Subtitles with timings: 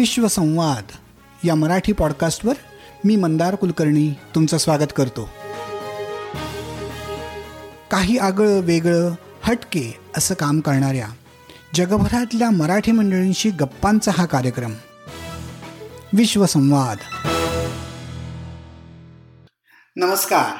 [0.00, 0.84] विश्वसंवाद
[1.44, 2.54] या मराठी पॉडकास्टवर
[3.04, 5.28] मी मंदार कुलकर्णी तुमचं स्वागत करतो.
[7.90, 11.08] काही आगळं वेगळं हटके असं काम करणाऱ्या
[11.74, 14.72] जगभरातल्या मराठी मंडळींशी गप्पांचा हा कार्यक्रम.
[16.12, 16.98] विश्वसंवाद.
[19.96, 20.58] नमस्कार.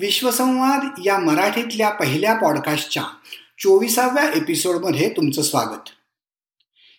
[0.00, 3.02] विश्वसंवाद या मराठीतल्या पहिल्या पॉडकास्टच्या
[3.58, 5.88] चोवीसाव्या एपिसोडमध्ये तुमचं स्वागत.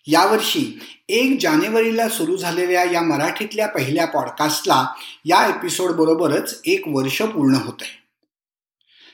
[0.07, 0.79] यावर्षी
[1.09, 4.85] एक जानेवारीला सुरू झालेल्या या मराठीतल्या पहिल्या पॉडकास्टला
[5.25, 8.07] या एपिसोडबरोबरच एक वर्ष पूर्ण होत आहे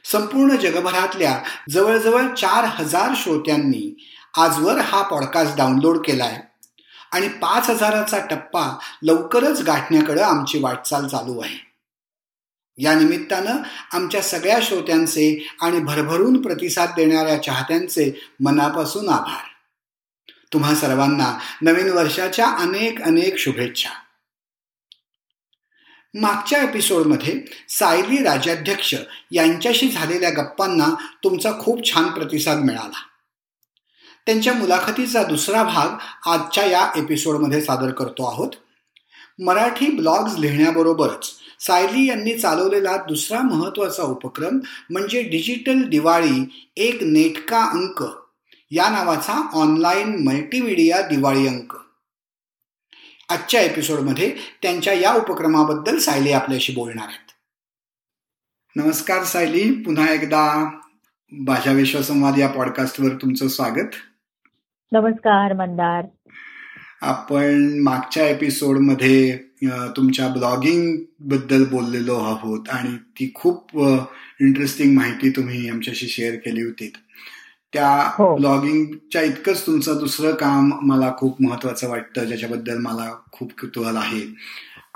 [0.06, 4.06] संपूर्ण जगभरातल्या जवळजवळ चार हजार श्रोत्यांनी
[4.38, 6.42] आजवर हा पॉडकास्ट डाउनलोड केला आहे
[7.12, 11.74] आणि पाच हजाराचा टप्पा लवकरच गाठण्याकडं आमची वाटचाल चालू आहे.
[12.78, 13.58] या निमित्तानं
[13.94, 19.52] आमच्या सगळ्या श्रोत्यांचे आणि भरभरून प्रतिसाद देणाऱ्या चाहत्यांचे मनापासून आभार.
[20.54, 23.90] तुम्हा सर्वांना नवीन वर्षाच्या अनेक अनेक शुभेच्छा.
[26.21, 28.95] मागच्या एपिसोडमध्ये सायली राजाध्यक्ष
[29.32, 30.87] यांच्याशी झालेल्या गप्पांना
[31.23, 33.01] तुमचा खूप छान प्रतिसाद मिळाला.
[34.26, 35.90] त्यांच्या मुलाखतीचा दुसरा भाग
[36.29, 38.49] आजच्या या एपिसोडमध्ये सादर करतो आहोत.
[39.43, 48.04] मराठी ब्लॉग्स लिहिण्याबरोबरच सायली यांनी चालवलेला दुसरा महत्त्वाचा उपक्रम म्हणजे डिजिटल दिवाळी एक नेटका अंक.
[48.76, 51.74] या नावाचा ऑनलाईन मल्टीमीडिया दिवाळी अंक.
[53.29, 57.29] आजच्या एपिसोडमध्ये त्यांच्या या उपक्रमाबद्दल सायली आपल्याशी बोलणार आहेत.
[58.76, 60.70] नमस्कार सायली पुन्हा एकदा
[61.32, 63.94] भाषा विश्वसंवाद या पॉडकास्टवर तुमचं स्वागत.
[64.91, 66.06] नमस्कार मंदार.
[67.01, 69.38] आपण मागच्या एपिसोडमध्ये
[69.97, 73.78] तुमच्या ब्लॉगिंगबद्दल बोललेलो आहोत आणि ती खूप
[74.41, 76.94] इंटरेस्टिंग माहिती तुम्ही आमच्याशी शेअर केली होती.
[77.74, 78.35] त्या हो.
[78.35, 84.25] ब्लॉगिंगच्या इतकंच तुमचं दुसरं काम मला खूप महत्वाचं वाटतं ज्याच्याबद्दल मला खूप कुतूहल आहे.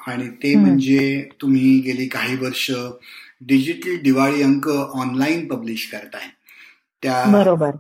[0.07, 2.71] आणि ते म्हणजे तुम्ही गेली काही वर्ष
[3.41, 6.29] डिजिटल दिवाळी अंक ऑनलाईन पब्लिश करताय.
[7.03, 7.23] त्या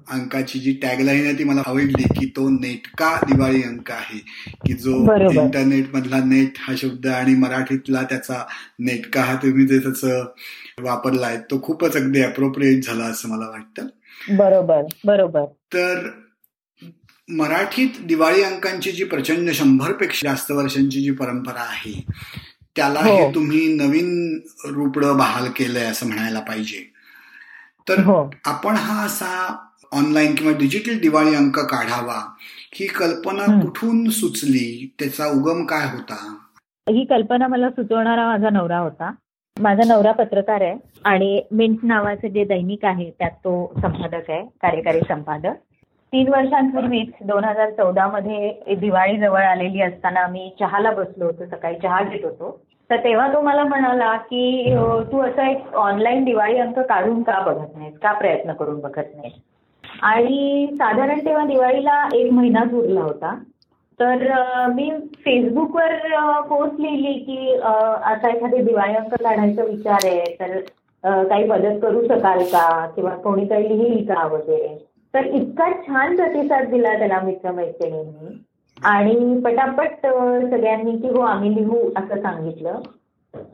[0.07, 4.19] अंकाची जी टॅगलाईन आहे ती मला आवडली की तो नेटका दिवाळी अंक आहे.
[4.65, 4.95] की जो
[5.31, 8.43] इंटरनेट मधला नेट हा शब्द आणि मराठीतला त्याचा
[8.79, 10.03] नेटका हा तुम्ही जे त्याच
[10.81, 13.87] वापरलाय तो खूपच अगदी अप्रोप्रिएट झाला असं मला वाटतं.
[14.31, 15.45] बरोबर बरोबर.
[15.45, 16.09] तर
[17.29, 22.05] मराठीत दिवाळी अंकांची जी प्रचंड शंभरपेक्षा जास्त वर्षांची जी परंपरा आहे
[22.75, 23.25] त्याला हे.
[23.25, 23.35] हो.
[23.35, 26.93] तुम्ही नवीन रूपड बहाल केलंय असं म्हणायला पाहिजे.
[27.89, 28.33] तर हो.
[28.45, 32.33] आपण हा असा ऑनलाईन किंवा डिजिटल दिवाळी अंक काढावा
[32.73, 34.95] ही कल्पना कुठून सुचली?
[34.99, 36.37] त्याचा उगम काय होता?
[36.89, 39.11] ही कल्पना मला सुचवणारा माझा नवरा होता.
[39.61, 40.75] माझा नवरा पत्रकार आहे
[41.05, 45.53] आणि मिंट नावाचं जे दैनिक आहे त्यात तो संपादक आहे कार्यकारी संपादक.
[46.13, 51.75] तीन वर्षांपूर्वीच दोन हजार चौदा मध्ये दिवाळी जवळ आलेली असताना आम्ही चहाला बसलो होतो सकाळी
[51.83, 52.59] चहा घेत होतो.
[52.89, 54.75] तर तेव्हा तो मला म्हणाला की
[55.11, 57.97] तू असा एक ऑनलाईन दिवाळी अंक काढून का बघत नाहीस?
[57.99, 59.33] का प्रयत्न करून बघत नाहीस?
[60.01, 63.35] आणि साधारण तेव्हा दिवाळीला एक महिनाच उरला होता.
[63.99, 64.23] तर
[64.73, 64.89] मी
[65.25, 65.93] फेसबुकवर
[66.49, 70.59] पोस्ट लिहिली की असा एखादी दिवाळी अंक काढायचा विचार आहे तर
[71.29, 72.85] काही मदत करू शकाल का?
[72.95, 74.75] किंवा कोणी काही लिहिल का वगैरे?
[75.13, 78.37] तर इतका छान प्रतिसाद दिला त्याला मित्रमैत्रिणींनी.
[78.77, 82.79] आणि पटापट सगळ्यांनी की हो आम्ही लिहू असं सांगितलं.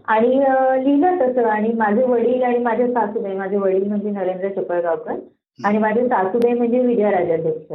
[0.07, 1.49] आणि लिहिलं तसं.
[1.49, 5.19] आणि माझे वडील आणि माझे सासूबाई माझे वडील म्हणजे नरेंद्र चपळगावकर
[5.59, 7.73] आणि माझे सासूबाई म्हणजे विजयराजाध्यक्ष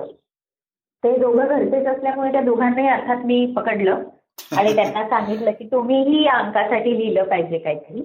[1.04, 4.02] ते दोघं घरचेच असल्यामुळे त्या दोघांनाही अर्थात मी पकडलं.
[4.56, 8.02] आणि त्यांना सांगितलं की तुम्हीही या अंकासाठी लिहिलं पाहिजे काहीतरी.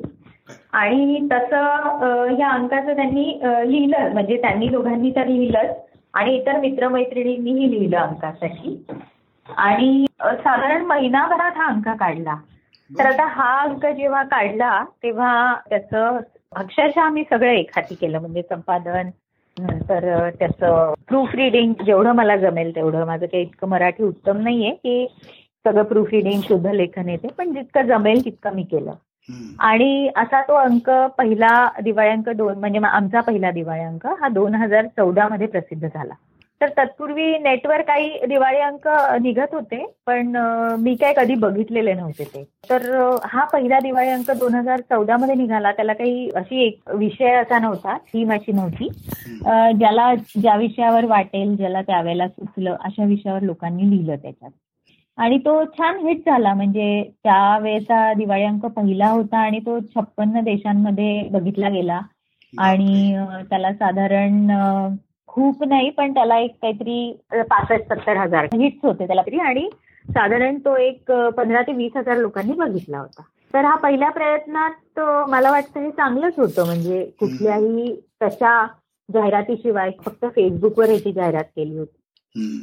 [0.74, 3.40] आणि तसं या अंकाचं त्यांनी
[3.72, 4.12] लिहिलं.
[4.14, 5.76] म्हणजे त्यांनी दोघांनी तर लिहिलंच.
[6.14, 8.86] आणि इतर मित्रमैत्रिणींनीही लिहिलं अंकासाठी.
[9.48, 12.36] आणि साधारण महिनाभरात हा अंक काढला.
[12.90, 16.20] तर आता हा अंक जेव्हा काढला तेव्हा त्याचं
[16.56, 18.20] अक्षरशः आम्ही सगळं एखादी केलं.
[18.20, 19.10] म्हणजे संपादन
[19.60, 23.06] नंतर त्याचं प्रूफ रिडिंग जेवढं मला जमेल तेवढं.
[23.06, 25.08] माझं काही इतकं मराठी उत्तम नाहीये की
[25.66, 28.94] सगळं प्रूफ रिडिंग शुद्ध लेखन येते पण जितकं जमेल तितकं मी केलं.
[29.60, 34.56] आणि असा तो अंक पहिला दिवाळी अंक दोन म्हणजे आमचा पहिला दिवाळी अंक हा दोन
[34.56, 36.14] हजार चौदा मध्ये प्रसिद्ध झाला.
[36.64, 38.88] तर तत्पूर्वी नेटवर काही दिवाळी अंक
[39.22, 40.36] निघत होते पण
[40.82, 42.44] मी काय कधी बघितलेले नव्हते ते.
[42.70, 42.86] तर
[43.32, 45.72] हा पहिला दिवाळी अंक दोन हजार चौदा मध्ये निघाला.
[45.72, 48.90] त्याला काही अशी एक विषय असा नव्हता थीम अशी नव्हती.
[49.80, 54.52] ज्याला ज्या विषयावर वाटेल ज्याला त्यावेळेला सुचलं अशा विषयावर लोकांनी लिहिलं त्याच्यात.
[55.18, 56.54] आणि तो छान हिट झाला.
[56.54, 62.00] म्हणजे त्यावेळेचा दिवाळी अंक पहिला होता आणि तो छप्पन्न देशांमध्ये बघितला गेला.
[62.54, 63.16] आणि
[63.50, 64.48] त्याला साधारण
[65.34, 69.40] खूप नाही पण त्याला एक काहीतरी पासष्ट सत्तर हजार हिट्स होते त्याला तरी.
[69.40, 69.70] आणि
[70.06, 73.22] साधारण तो एक पंधरा ते वीस हजार लोकांनी बघितला होता.
[73.54, 75.00] तर हा पहिल्या प्रयत्नात
[75.30, 76.66] मला वाटतं हे चांगलंच होतं.
[76.66, 78.66] म्हणजे कुठल्याही तशा
[79.10, 81.98] जाहिरातीशिवाय फक्त फेसबुकवर याची जाहिरात केली होती.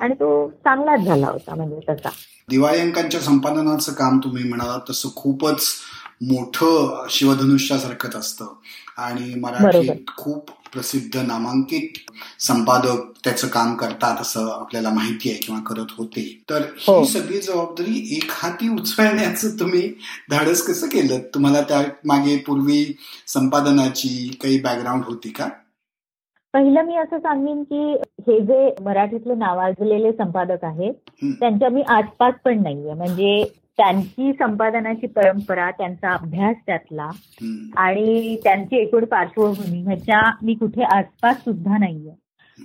[0.01, 0.31] आणि तो
[0.65, 2.09] चांगलाच झाला होता म्हणजे तसा.
[2.49, 5.67] दिवाळी अंकांच्या संपादनाचं काम तुम्ही म्हणालात तसं खूपच
[6.23, 8.47] मोठं शिवधनुष्यासारखंच असतं.
[8.99, 15.93] आणि मराठीत खूप प्रसिद्ध नामांकित संपादक त्याचं काम करतात असं आपल्याला माहिती आहे किंवा करत
[15.99, 16.43] होते.
[16.51, 17.05] तर ही हो.
[17.05, 19.93] सगळी जबाबदारी एक हाती उचलण्याचं तुम्ही
[20.31, 21.19] धाडस कसं केलं?
[21.35, 22.97] तुम्हाला त्या मागे पूर्वी
[23.27, 25.49] संपादनाची काही बॅकग्राऊंड होती का?
[26.55, 30.95] पहिलं मी असं सांगेन की हे जे मराठीतले नावाजलेले संपादक आहेत
[31.25, 32.95] त्यांच्या मी आसपास पण नाहीये.
[32.95, 37.11] म्हणजे त्यांची संपादनाची परंपरा त्यांचा अभ्यास त्यातला.
[37.77, 42.13] आणि त्यांची एकूण पार्श्वभूमी ह्याच्या मी कुठे आसपास सुद्धा नाहीये.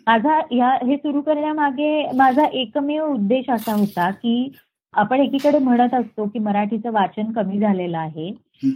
[0.07, 4.51] माझा या हे सुरू करण्यामागे माझा एकमेव उद्देश असा होता की
[4.93, 8.31] आपण एकीकडे म्हणत असतो की मराठीचं वाचन कमी झालेलं आहे.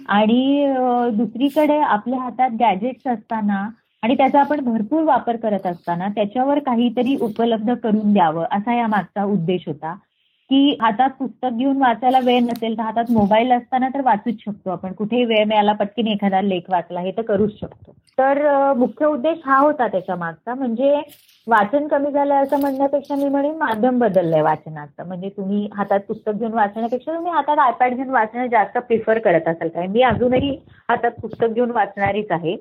[0.09, 0.74] आणि
[1.13, 3.69] दुसरीकडे आपल्या हातात गॅजेट्स असताना
[4.03, 9.24] आणि त्याचा आपण भरपूर वापर करत असताना त्याच्यावर काहीतरी उपलब्ध करून द्यावं असा या मागचा
[9.24, 9.95] उद्देश होता.
[10.49, 14.91] की हातात पुस्तक घेऊन वाचायला वेळ नसेल तर हातात मोबाईल असताना तर वाचूच शकतो आपण.
[14.93, 17.91] कुठेही वेळ मिळाला पटकन एखादा लेख वाचला हे तर करूच शकतो.
[18.17, 20.53] तर मुख्य उद्देश हा होता त्याच्या मागचा.
[20.53, 21.01] म्हणजे
[21.47, 25.07] वाचन कमी झालं असं म्हणण्यापेक्षा मी म्हणेन माध्यम बदललंय वाचनाचं.
[25.07, 29.67] म्हणजे तुम्ही हातात पुस्तक घेऊन वाचण्यापेक्षा तुम्ही हातात आयपॅड घेऊन वाचणं जास्त प्रिफर करत असाल.
[29.69, 30.55] काय मी अजूनही
[30.89, 32.55] हातात पुस्तक घेऊन वाचणारीच आहे.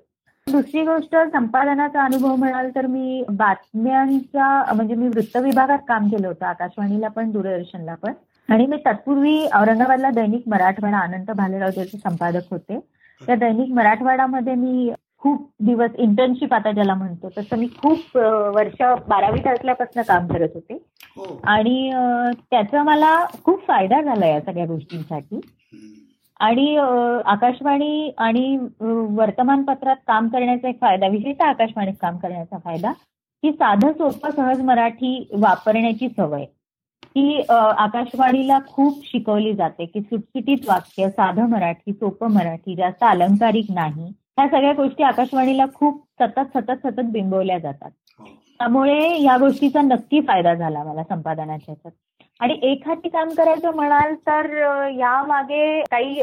[0.53, 6.47] दुसरी गोष्ट संपादनाचा अनुभव म्हणाल तर मी बातम्यांच्या म्हणजे मी वृत्त विभागात काम केलं होतं
[6.47, 8.12] आकाशवाणीला पण दूरदर्शनला पण.
[8.49, 12.79] आणि मी तत्पूर्वी औरंगाबादला दैनिक मराठवाडा आनंद भालेराव त्याचे संपादक होते.
[13.21, 18.17] त्या दैनिक मराठवाडामध्ये मी खूप दिवस इंटर्नशिप आता ज्याला म्हणतो तसं मी खूप
[18.55, 20.75] वर्ष बारावीत असल्यापासून काम करत होते.
[21.17, 21.41] हो.
[21.45, 21.91] आणि
[22.50, 25.41] त्याचा मला खूप फायदा झाला या सगळ्या गोष्टींसाठी.
[26.40, 26.76] आणि
[27.26, 28.56] आकाशवाणी आणि
[29.17, 32.93] वर्तमानपत्रात काम करण्याचा एक फायदा विशेषतः आकाशवाणीत काम करण्याचा फायदा
[33.43, 36.44] की साधं सोपं सहज मराठी वापरण्याची सवय.
[37.17, 44.06] ही आकाशवाणीला खूप शिकवली जाते की सुटसुटीत वाक्य साधं मराठी सोपं मराठी जास्त अलंकारिक नाही
[44.38, 47.90] ह्या सगळ्या गोष्टी आकाशवाणीला खूप सतत सतत सतत बिंबवल्या जातात.
[48.61, 51.75] त्यामुळे या गोष्टीचा नक्की फायदा झाला मला संपादनाच्या
[52.40, 54.46] आणि एक हाती काम करायचं म्हणाल तर
[54.90, 56.23] यामागे काही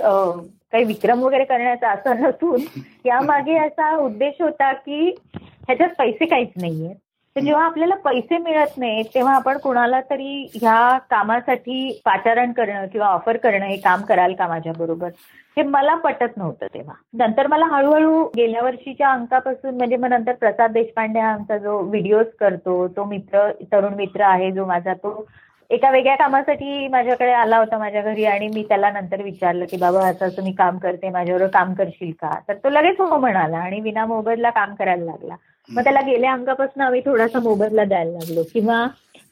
[0.71, 2.62] काही विक्रम वगैरे करण्याचा असं नसून
[3.06, 6.94] यामागे असा उद्देश होता की ह्याच्यात पैसे काहीच नाहीये.
[7.35, 13.07] तर जेव्हा आपल्याला पैसे मिळत नाही तेव्हा आपण कोणाला तरी ह्या कामासाठी पाचारण करणं किंवा
[13.07, 15.09] ऑफर करणं हे काम कराल का माझ्या बरोबर?
[15.57, 16.94] हे मला पटत नव्हतं तेव्हा.
[17.13, 22.25] नंतर मला हळूहळू गेल्या वर्षीच्या अंकापासून म्हणजे मग नंतर प्रसाद देशपांडे हा आमचा जो व्हिडिओज
[22.39, 25.25] करतो तो मित्र तरुण मित्र आहे जो माझा तो
[25.69, 30.07] एका वेगळ्या कामासाठी माझ्याकडे आला होता माझ्या घरी आणि मी त्याला नंतर विचारलं की बाबा
[30.07, 32.31] असं असं मी काम करते माझ्यावर काम करशील का?
[32.47, 35.35] तर तो लगेच हो म्हणाला आणि विना मोबदला काम करायला लागला.
[35.69, 38.44] मग त्याला गेल्या अंकापासून आम्ही थोडासा मोबदला द्यायला लागलो.
[38.53, 38.85] किंवा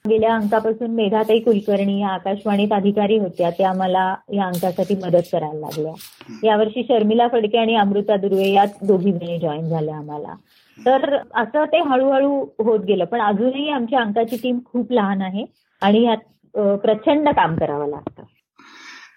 [0.10, 5.94] गेल्या अंकापासून मेघाताई कुलकर्णी या आकाशवाणीत अधिकारी होत्या त्या आम्हाला या अंकासाठी मदत करायला लागल्या.
[6.44, 10.34] यावर्षी शर्मिला फडके आणि अमृता दुर्वे या दोघी जणी जॉईन झाल्या आम्हाला.
[10.78, 13.06] तर असं ते हळूहळू होत गेलं.
[13.06, 15.46] पण अजूनही आमच्या अंकाची टीम खूप लहान आहे.
[15.84, 16.18] आणि यात
[16.58, 18.24] प्रचंड काम करावं लागतं.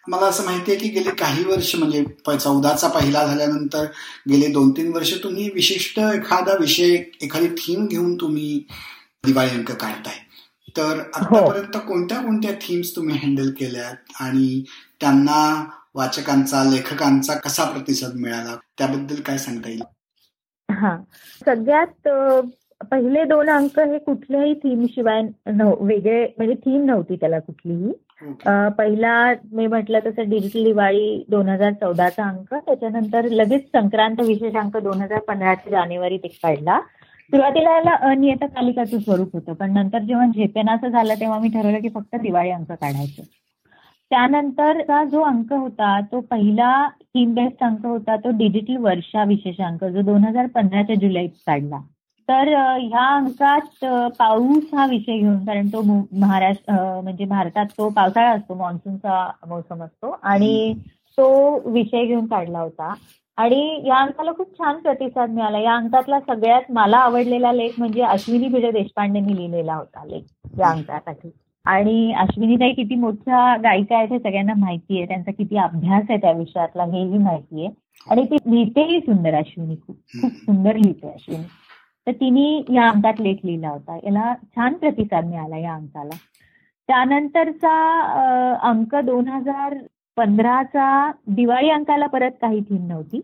[0.08, 2.04] मला असं माहितीये की गेले काही वर्ष म्हणजे
[2.40, 3.84] चौदाचा पहिला झाल्यानंतर
[4.30, 8.66] गेले दोन तीन वर्ष तुम्ही विशिष्ट एखादा विषय एखादी थीम घेऊन तुम्ही
[9.26, 10.14] दिवाळी अंक काढताय.
[10.76, 11.36] तर हो.
[11.36, 13.96] आतापर्यंत कोणत्या कोणत्या थीम्स तुम्ही हँडल केल्यात?
[14.20, 14.64] आणि
[15.00, 18.56] त्यांना वाचकांचा लेखकांचा कसा प्रतिसाद मिळाला?
[18.78, 19.82] त्याबद्दल काय सांगता येईल?
[20.70, 20.96] हा.
[21.44, 22.08] सगळ्यात
[22.80, 25.22] पहिले दोन अंक हे कुठल्याही थीम शिवाय
[25.80, 27.92] वेगळे म्हणजे थीम नव्हती त्याला कुठलीही.
[28.78, 35.00] पहिला मी म्हटलं तसं डिजिटल दिवाळी दोन हजार चौदाचा अंक त्याच्यानंतर लगेच संक्रांत विशेषांक दोन
[35.02, 36.78] हजार पंधराच्या जानेवारीत एक काढला
[37.32, 42.16] सुरुवातीला याला अनियतकालिकाचं स्वरूप होतं पण नंतर जेव्हा झेपेनाचं झालं तेव्हा मी ठरवलं की फक्त
[42.16, 43.22] दिवाळी अंक काढायचं.
[44.10, 50.02] त्यानंतरचा जो अंक होता तो पहिला थीम बेस्ड अंक होता तो डिजिटल वर्षा विशेषांक जो
[50.02, 51.80] दोन हजार पंधराच्या जुलैत काढला.
[52.28, 53.84] तर ह्या अंकात
[54.18, 60.10] पाऊस हा विषय घेऊन कारण तो महाराष्ट्र म्हणजे भारतात तो पावसाळा असतो मान्सूनचा मौसम असतो
[60.22, 60.74] आणि
[61.18, 62.94] तो विषय घेऊन काढला होता.
[63.38, 65.58] आणि या अंकाला खूप छान प्रतिसाद मिळाला.
[65.58, 71.30] या अंकातला सगळ्यात मला आवडलेला लेख म्हणजे अश्विनी भिडे देशपांडेंनी लिहिलेला होता लेख या अंकासाठी.
[71.66, 76.32] आणि अश्विनीताई किती मोठ्या गायिका आहेत हे सगळ्यांना माहिती आहे त्यांचा किती अभ्यास आहे त्या
[76.32, 77.74] विषयातला हेही माहिती आहे
[78.10, 81.44] आणि ती लिहितेही सुंदर अश्विनी खूप खूप सुंदर लिहिते अश्विनी.
[82.06, 83.96] तर तिने या अंकात लेख लिहिला होता.
[83.96, 86.16] याला छान प्रतिसाद मिळाला या अंकाला.
[86.88, 87.76] त्यानंतरचा
[88.62, 89.74] अंक दोन हजार
[90.16, 93.20] पंधराचा दिवाळी अंकाला परत काही थीम नव्हती.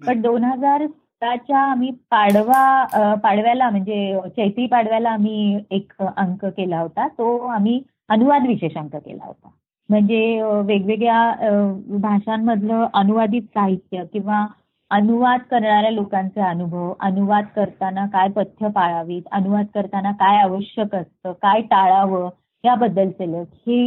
[0.00, 7.06] पण दोन हजार सतराच्या आम्ही पाडवा पाडव्याला म्हणजे चैत्री पाडव्याला आम्ही एक अंक केला होता.
[7.08, 9.48] तो आम्ही अनुवाद विशेष अंक केला होता.
[9.88, 10.20] म्हणजे
[10.66, 11.70] वेगवेगळ्या
[12.00, 14.46] भाषांमधलं अनुवादित साहित्य किंवा
[14.90, 21.60] अनुवाद करणाऱ्या लोकांचे अनुभव अनुवाद करताना काय पथ्य पाळावीत अनुवाद करताना काय आवश्यक असतं काय
[21.70, 22.28] टाळावं
[22.64, 23.82] याबद्दलचे लेख हे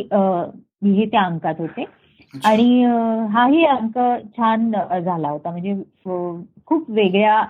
[0.96, 1.84] हे त्या अंकात होते.
[2.46, 2.84] आणि
[3.32, 3.98] हाही अंक
[4.38, 5.52] छान झाला होता.
[5.52, 5.74] म्हणजे
[6.66, 7.42] खूप वेगळ्या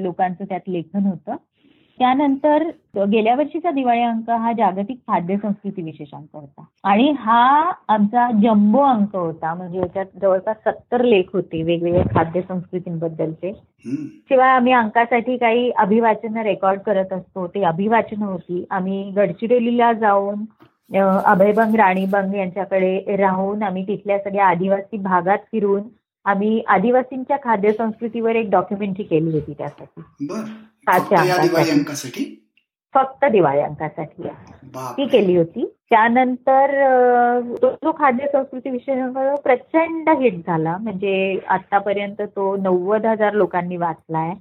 [0.00, 1.36] लोकांचं त्यात लेखन होतं.
[2.00, 2.62] त्यानंतर
[3.10, 6.64] गेल्या वर्षीचा दिवाळी अंक हा जागतिक खाद्य संस्कृती विशेष अंक होता.
[6.84, 13.52] आणि हा आमचा जम्बो अंक होता म्हणजे याच्यात जवळपास सत्तर लेख होते वेगवेगळ्या खाद्य संस्कृतींबद्दलचे.
[14.28, 18.64] शिवाय आम्ही अंकासाठी काही अभिवाचन रेकॉर्ड करत असतो ते अभिवाचन होती.
[18.70, 20.44] आम्ही गडचिरोलीला जाऊन
[20.90, 25.82] अभयबंग राणीबंग यांच्याकडे राहून आम्ही तिथल्या सगळ्या आदिवासी भागात फिरून
[26.24, 30.02] आम्ही आदिवासींच्या खाद्य संस्कृतीवर एक डॉक्युमेंटरी केली होती त्यासाठी.
[32.94, 34.22] फक्त दिवाळी अंकासाठी.
[34.96, 35.74] ती केली होती.
[35.90, 36.70] त्यानंतर
[37.62, 39.06] तो खाद्य संस्कृती विषय
[39.44, 40.76] प्रचंड हिट झाला.
[40.76, 44.34] म्हणजे आतापर्यंत तो नव्वद हजार लोकांनी वाचलाय.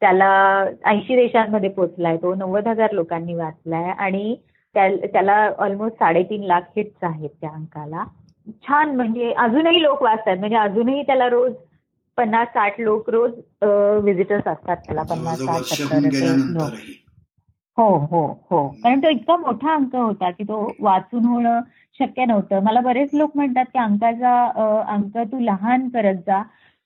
[0.00, 2.16] त्याला ऐंशी देशांमध्ये पोचलाय.
[2.16, 3.84] तो नव्वद हजार लोकांनी वाचलाय.
[3.84, 4.36] आणि
[4.74, 8.04] त्याला ऑलमोस्ट साडेतीन लाख हिट्स आहेत त्या अंकाला.
[8.66, 10.36] छान म्हणजे अजूनही लोक वाचतात.
[10.38, 11.52] म्हणजे अजूनही त्याला रोज
[12.18, 15.82] पन्नास साठ लोक रोज व्हिजिटर्स असतात त्याला पन्नास साठ
[17.78, 18.66] हो हो हो.
[18.82, 21.60] कारण तो इतका मोठा अंक होता की तो वाचून होणं
[22.00, 22.62] शक्य नव्हतं.
[22.64, 26.42] मला बरेच लोक म्हणतात की अंकाचा अंक तू लहान करत जा.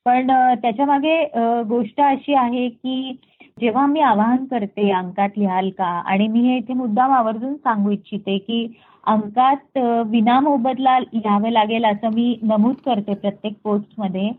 [0.06, 0.30] पण
[0.62, 1.22] त्याच्यामागे
[1.68, 3.16] गोष्ट अशी आहे की
[3.60, 8.36] जेव्हा मी आवाहन करते अंकात लिहाल का आणि मी हे इथे मुद्दाम आवर्जून सांगू इच्छिते
[8.38, 8.66] की
[9.06, 14.30] अंकात विना मोबदला लिहावं लागेल असं मी नमूद करते प्रत्येक पोस्टमध्ये.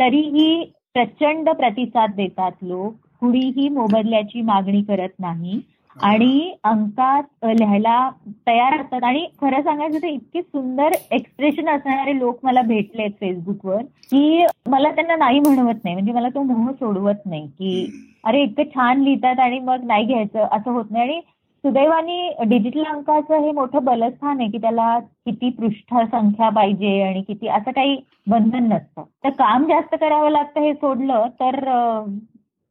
[0.00, 2.94] तरीही प्रचंड प्रतिसाद देतात लोक.
[3.20, 5.60] कुणीही मोबदल्याची मागणी करत नाही.
[5.96, 8.08] आणि अंकात लिहायला
[8.46, 9.04] तयार असतात.
[9.04, 15.16] आणि खरं सांगायचं तर इतके सुंदर एक्सप्रेशन असणारे लोक मला भेटले फेसबुकवर की मला त्यांना
[15.16, 15.94] नाही म्हणवत नाही.
[15.94, 17.86] म्हणजे मला तो मोह सोडवत नाही की
[18.24, 21.02] अरे इतकं छान लिहितात आणि मग नाही घ्यायचं असं होत नाही.
[21.02, 21.20] आणि
[21.56, 27.48] सुदैवाने डिजिटल अंकाचं हे मोठं बलस्थान आहे की त्याला किती पृष्ठ संख्या पाहिजे आणि किती
[27.48, 27.96] असं काही
[28.26, 29.02] बंधन नसतं.
[29.24, 31.68] तर काम जास्त करावं लागतं हे सोडलं तर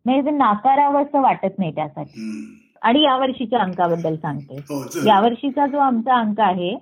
[0.05, 2.21] म्हणजे नाकारावं असं वाटत नाही त्यासाठी.
[2.81, 4.57] आणि यावर्षीच्या अंकाबद्दल सांगते.
[4.57, 6.75] हो, यावर्षीचा जो आमचा अंक आहे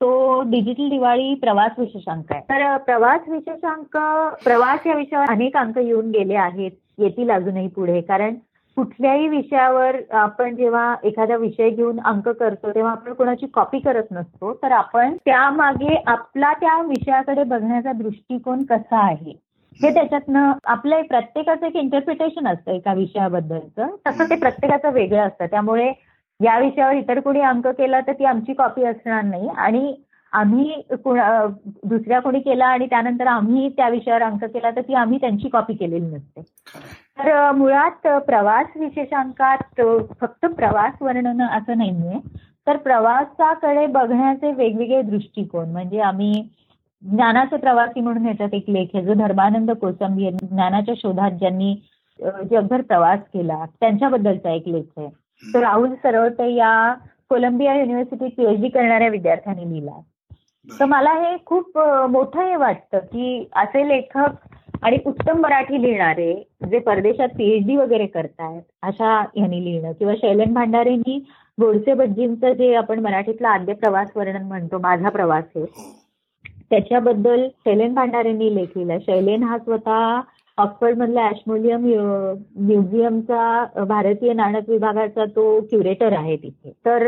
[0.00, 2.40] तो डिजिटल दिवाळी प्रवास विशेषांक आहे.
[2.40, 3.96] तर प्रवास विशेषांक
[4.44, 6.70] प्रवास या विषयावर अनेक अंक येऊन गेले आहेत.
[6.98, 8.00] येतील अजूनही पुढे.
[8.00, 8.34] कारण
[8.76, 14.52] कुठल्याही विषयावर आपण जेव्हा एखादा विषय घेऊन अंक करतो तेव्हा आपण कोणाची कॉपी करत नसतो.
[14.62, 19.38] तर आपण त्यामागे आपला त्या विषयाकडे बघण्याचा दृष्टिकोन कसा आहे
[19.80, 23.94] हे त्याच्यातनं आपलं प्रत्येकाचं एक इंटरप्रिटेशन असतं एका विषयाबद्दलचं.
[24.06, 25.46] तसं ते प्रत्येकाचं वेगळं असतं.
[25.46, 25.92] त्यामुळे
[26.40, 29.48] या विषयावर इतर कोणी अंक केला तर ती आमची कॉपी असणार नाही.
[29.48, 29.94] आणि
[30.34, 35.48] आम्ही दुसऱ्या कोणी केला आणि त्यानंतर आम्ही त्या विषयावर अंक केला तर ती आम्ही त्यांची
[35.48, 36.40] कॉपी केलेली नसते.
[37.18, 39.80] तर मुळात प्रवास विशेषांकात
[40.20, 42.18] फक्त प्रवास वर्णन असं नाहीये.
[42.66, 46.32] तर प्रवासाकडे बघण्याचे वेगवेगळे दृष्टिकोन म्हणजे आम्ही
[47.02, 51.74] ज्ञानाचे प्रवासी म्हणून याच्यात एक लेख आहे जो धर्मानंद कोसंबी यांनी ज्ञानाच्या शोधात ज्यांनी
[52.50, 55.08] जगभर प्रवास केला त्यांच्याबद्दलचा एक लेख आहे.
[55.42, 56.94] तो राहुल सरवटे या
[57.30, 60.00] कोलंबिया युनिव्हर्सिटीत पीएचडी करणाऱ्या विद्यार्थ्यांनी लिहिला.
[60.68, 61.78] तर मला हे खूप
[62.10, 66.32] मोठं हे वाटतं की असे लेखक आणि उत्तम मराठी लिहिणारे
[66.70, 71.18] जे परदेशात पीएचडी वगैरे करतायत अशा ह्यांनी लिहिणं किंवा शैलन भांडारेंनी
[71.58, 75.66] गोडसे बज्जींचं जे आपण मराठीतला आद्य प्रवास वर्णन म्हणतो माझा प्रवास आहे
[76.70, 80.20] त्याच्याबद्दल शैलेन भांडारेंनी लेख लिहिला शैलेन हा स्वतः
[80.58, 81.84] ऑक्सफर्ड मधल्या ऍशमोलियम
[82.56, 86.70] म्युझियमचा भारतीय नाणक विभागाचा तो क्युरेटर आहे तिथे.
[86.70, 87.02] तर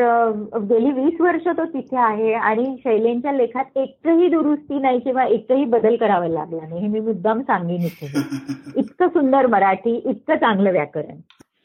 [0.57, 5.97] गेली वीस वर्ष तो तिथे आहे आणि शैलेंच्या लेखात एकही दुरुस्ती नाही किंवा एकही बदल
[5.97, 8.07] करावा लागला नाही हे मी मुद्दाम सांगेन इथे.
[8.77, 11.17] इतकं सुंदर मराठी इतकं चांगलं व्याकरण.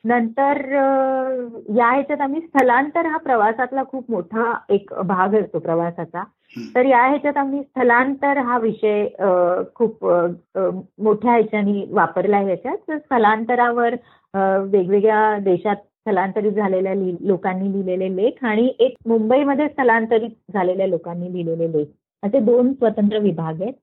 [0.04, 0.66] नंतर
[1.76, 6.24] या ह्याच्यात आम्ही स्थलांतर हा प्रवासातला खूप मोठा एक भाग असतो प्रवासाचा.
[6.56, 9.06] तर या ह्याच्यात आम्ही स्थलांतर हा विषय
[9.76, 12.98] खूप मोठ्या ह्याच्यानी वापरला आहे ह्याच्यात.
[12.98, 13.96] स्थलांतरावर
[14.72, 21.86] वेगवेगळ्या देशात स्थलांतरित झालेल्या लोकांनी लिहिलेले लेख आणि एक मुंबईमध्ये स्थलांतरित झालेल्या लोकांनी लिहिलेले लेख.
[22.24, 23.74] असे दोन स्वतंत्र विभाग आहेत.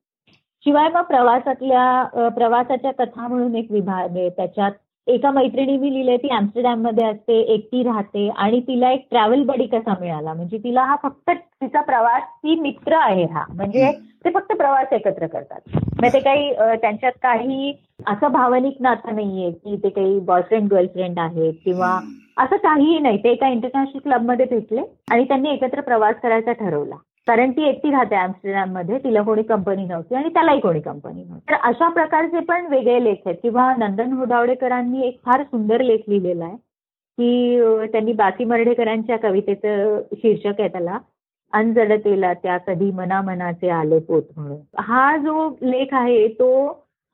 [0.66, 4.28] शिवाय मग प्रवासातल्या प्रवासाच्या कथा म्हणून एक विभाग आहे.
[4.30, 4.72] त्याच्यात
[5.08, 10.34] एका मैत्रिणी लिहिले ती आमस्टरडॅममध्ये असते एकटी राहते आणि तिला एक ट्रॅव्हल बडी कसा मिळाला?
[10.34, 13.44] म्हणजे तिला हा फक्त तिचा प्रवास ती मित्र आहे हा.
[13.50, 13.90] म्हणजे
[14.24, 15.60] ते फक्त प्रवास एकत्र करतात.
[16.02, 17.72] मग ते काही त्यांच्यात काही
[18.06, 21.98] असं भावनिक नातं नाहीये की ते काही बॉयफ्रेंड गर्लफ्रेंड आहेत किंवा
[22.36, 23.18] असं काहीही नाही.
[23.18, 26.94] ते एका इंटरनॅशनल क्लबमध्ये भेटले आणि त्यांनी एकत्र प्रवास करायचा ठरवला.
[27.28, 31.50] कारण ती एकटी राहते मध्ये तिला कोणी कंपनी नव्हती आणि त्यालाही कोणी कंपनी नव्हती.
[31.50, 33.36] तर अशा प्रकारचे पण वेगळे लेख आहेत.
[33.42, 36.56] किंवा नंदन हुदावडेकरांनी एक फार सुंदर लेख लिहिलेला आहे
[37.18, 40.98] की त्यांनी बाकी मर्ढेकरांच्या कवितेचं शीर्षक आहे त्याला
[41.52, 44.56] अनजडतेला त्या कधी मनामनाचे आले पोत म्हणून.
[44.78, 46.50] हा जो लेख आहे तो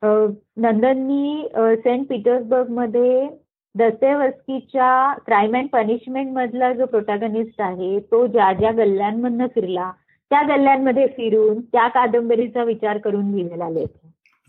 [0.03, 3.27] नंदननी सेंट पीटर्सबर्गमध्ये
[3.75, 9.91] दस्तेवस्कीच्या क्राईम अँड पनिशमेंट मधला जो प्रोटॅगनिस्ट आहे तो ज्या ज्या गल्ल्यांमधनं फिरला
[10.31, 13.87] त्या गल्ल्यांमध्ये फिरून त्या कादंबरीचा विचार करून लिहिलेला लेख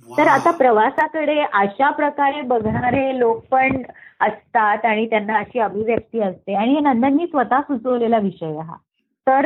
[0.08, 3.82] तर आता प्रवासाकडे अशा प्रकारे बघणारे लोक पण
[4.22, 6.54] असतात आणि त्यांना अशी अभिव्यक्ती असते.
[6.54, 8.76] आणि हे नंदननी स्वतः सुचवलेला विषय हा.
[9.28, 9.46] तर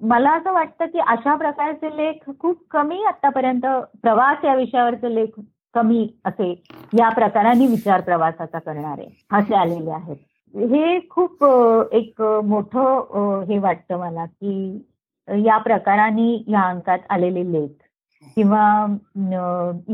[0.00, 3.66] मला असं वाटतं की अशा प्रकारचे लेख खूप कमी आतापर्यंत
[4.02, 5.40] प्रवास या विषयावरचे लेख
[5.74, 6.50] कमी असे
[6.98, 10.16] या प्रकाराने विचार प्रवासाचा करणारे असे आलेले आहेत.
[10.54, 11.44] हे खूप
[11.92, 14.86] एक मोठं हे वाटतं मला की
[15.28, 17.68] या प्रकाराने या अंकात आलेले लेख.
[18.36, 18.62] किंवा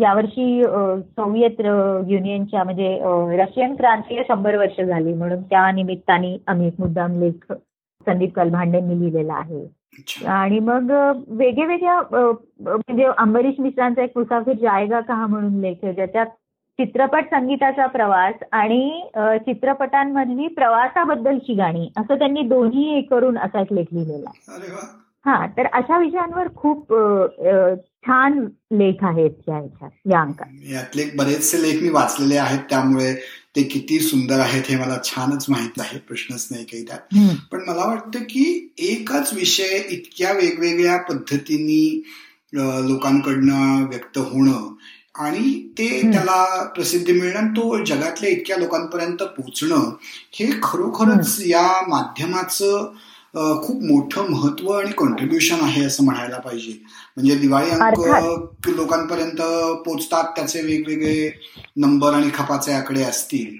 [0.01, 1.61] यावर्षी सोव्हिएत
[2.09, 2.89] युनियनच्या म्हणजे
[3.39, 9.35] रशियन क्रांती शंभर वर्ष झाली म्हणून त्या निमित्ताने आम्ही एक मुद्दाम लेख संदीप कलभांडेंनी लिहिलेला
[9.35, 9.67] आहे.
[10.27, 10.91] आणि मग
[11.29, 12.01] वेगवेगळ्या
[12.61, 16.27] म्हणजे अंबरीश मिश्रांचा एक मुसाफिर जायगा का म्हणून लेख आहे ज्याच्यात
[16.79, 19.01] चित्रपट संगीताचा प्रवास आणि
[19.47, 24.31] चित्रपटांमधली प्रवासाबद्दलची गाणी असं त्यांनी दोन्ही करून असा एक लेख लिहिलेला
[25.25, 26.93] हा तर अशा विषयांवर खूप
[28.07, 28.39] छान
[28.73, 29.57] लेख आहेत या
[30.21, 33.15] अंकात यातले बरेचसे लेख मी वाचलेले आहेत त्यामुळे
[33.57, 36.99] ते किती सुंदर आहेत हे मला छानच माहीत आहे प्रश्नच नाही काही त्यात.
[37.53, 42.03] पण मला वाटतं की एकच विषय इतक्या वेगवेगळ्या पद्धतीने
[42.89, 44.75] लोकांकडनं व्यक्त होणं
[45.15, 49.91] आणि ते त्याला प्रसिद्धी मिळणं तो जगातल्या इतक्या लोकांपर्यंत पोचणं
[50.33, 52.93] हे खरोखरच या माध्यमाचं
[53.35, 56.73] खूप मोठं महत्त्व आणि कॉन्ट्रीब्युशन आहे असं म्हणायला पाहिजे.
[57.17, 59.41] म्हणजे दिवाळी अंक लोकांपर्यंत
[59.87, 61.31] पोचतात त्याचे वेगवेगळे
[61.77, 63.57] नंबर आणि खपाचे आकडे असतील.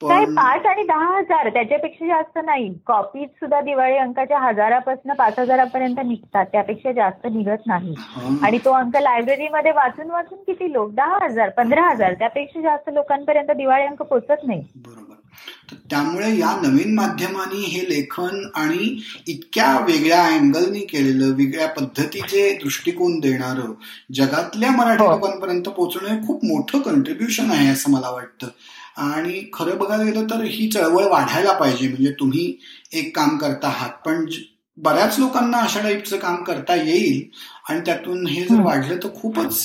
[0.00, 2.68] पाच आणि दहा हजार त्याच्यापेक्षा जास्त नाही.
[2.86, 7.94] कॉपीज सुद्धा दिवाळी अंकाच्या हजारापासून पाच हजारापर्यंत निघतात त्यापेक्षा जास्त निघत नाही.
[8.42, 10.90] आणि तो अंक लायब्ररीमध्ये वाचून वाचून किती लोक?
[10.94, 14.62] दहा हजार पंधरा हजार त्यापेक्षा जास्त लोकांपर्यंत दिवाळी अंक पोचत नाही.
[14.76, 15.13] बरोबर.
[15.90, 23.72] त्यामुळे या नवीन माध्यमांनी हे लेखन आणि इतक्या वेगळ्या अँगलनी केलेलं वेगळ्या पद्धतीचे दृष्टिकोन देणारं
[24.14, 25.10] जगातल्या मराठी हो.
[25.10, 28.48] लोकांपर्यंत पोहोचणं हे खूप मोठं कंट्रीब्युशन आहे असं मला वाटतं.
[28.96, 31.88] आणि खरं बघायला गेलं तर ही चळवळ वाढायला पाहिजे.
[31.88, 32.52] म्हणजे तुम्ही
[32.92, 34.26] एक काम करता आहात पण
[34.78, 37.22] बऱ्याच लोकांना अशा टाईपचं काम करता येईल
[37.68, 39.62] आणि त्यातून हे जर वाढलं तर खूपच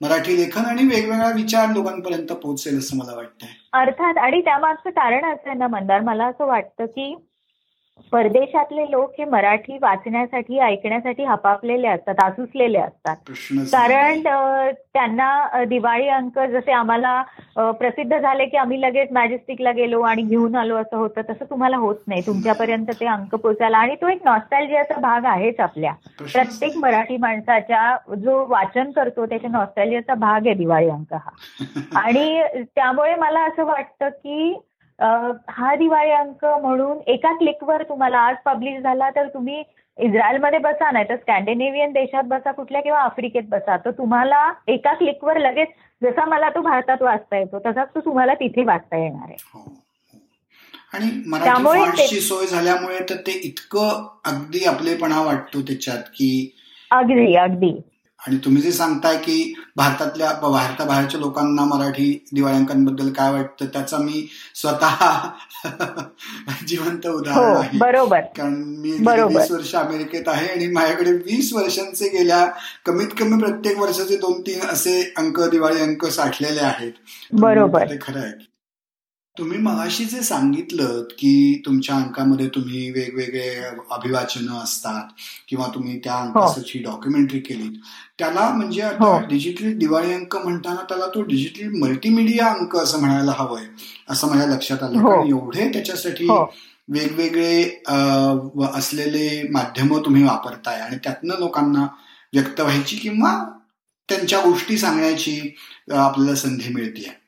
[0.00, 3.48] मराठी लेखन आणि वेगवेगळा विचार लोकांपर्यंत पोहोचेल असं मला वाटतंय.
[3.72, 7.26] अर्थात आणि त्यामागचं कारण असं आहे ना मंदार मला असं वाटतं की
[8.12, 13.16] परदेशातले लोक हे मराठी वाचण्यासाठी ऐकण्यासाठी हपापलेले असतात आसुसलेले असतात.
[13.72, 14.20] कारण
[14.94, 17.22] त्यांना दिवाळी अंक जसे आम्हाला
[17.56, 21.96] प्रसिद्ध झाले की आम्ही लगेच मॅजेस्टिकला गेलो आणि घेऊन आलो असं होतं तसं तुम्हाला होत
[22.06, 22.22] नाही.
[22.26, 25.92] तुमच्यापर्यंत ते अंक पोचायला आणि तो एक नॉस्टॅल्जियाचा भाग आहेच आपल्या.
[26.22, 31.30] प्रत्येक मराठी माणसाच्या जो वाचन करतो त्याच्या नॉस्टॅल्जियाचा भाग आहे दिवाळी अंक हा.
[31.96, 32.42] आणि
[32.74, 34.54] त्यामुळे मला असं वाटतं की
[34.98, 39.62] हा दिवाळी अंक म्हणून एका क्लिकवर तुम्हाला आज पब्लिश झाला तर तुम्ही
[39.98, 43.76] इस्रायलमध्ये बसा नाही तर स्कॅन्डिनेव्हियन देशात बसा कुठल्या किंवा आफ्रिकेत बसा.
[43.76, 45.68] तर तुम्हाला एका क्लिकवर लगेच
[46.02, 49.36] जसा मला तो भारतात वाचता येतो तसाच तो तुम्हाला तिथे वाचता येणार आहे.
[49.54, 49.72] हो, हो.
[50.92, 51.10] आणि
[51.44, 56.56] त्यामुळे सोय झाल्यामुळे तर ते इतकं अगदी आपलेपणा वाटतो त्याच्यात की
[56.90, 57.72] अगदी अगदी.
[58.26, 65.28] आणि तुम्ही जे सांगताय की भारतातल्या भारताबाहेरच्या लोकांना मराठी दिवाळ्यांकांबद्दल काय वाटतं त्याचा मी स्वतः
[66.68, 67.78] जिवंत उदाहरण हो, आहे.
[67.78, 68.20] बरोबर.
[68.20, 72.46] कारण मी वीस वर्ष अमेरिकेत आहे आणि माझ्याकडे वीस वर्षांचे गेल्या
[72.86, 76.92] कमीत कमी प्रत्येक वर्षाचे दोन तीन असे अंक दिवाळी अंक साठलेले आहेत.
[77.32, 77.84] बरोबर.
[77.84, 78.53] ते खरं आहे.
[79.36, 83.48] तुम्ही मगाशी जे सांगितलं की तुमच्या अंकामध्ये तुम्ही वेगवेगळे
[83.90, 85.08] अभिवाचन असतात
[85.48, 86.40] किंवा तुम्ही त्या हो.
[86.40, 87.68] अंकाची डॉक्युमेंटरी केली
[88.18, 89.18] त्याला म्हणजे आता हो.
[89.28, 93.64] डिजिटली दिवाळी अंक म्हणताना त्याला तो डिजिटली मल्टीमीडिया अंक असं म्हणायला हवंय
[94.08, 95.10] असं माझ्या लक्षात आलं हो.
[95.10, 96.28] कारण एवढे त्याच्यासाठी
[96.88, 97.62] वेगवेगळे
[98.72, 101.86] असलेले माध्यम तुम्ही वापरताय आणि त्यातनं लोकांना
[102.32, 103.34] व्यक्त व्हायची किंवा
[104.08, 105.38] त्यांच्या गोष्टी सांगण्याची
[105.90, 107.23] आपल्याला संधी मिळते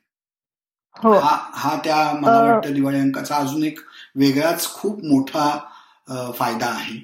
[1.03, 1.13] हो.
[1.13, 3.79] हा त्या मला वाटतं दिवाळी अंकाचा अजून एक
[4.15, 5.49] वेगळाच खूप मोठा
[6.33, 6.97] फायदा आहे.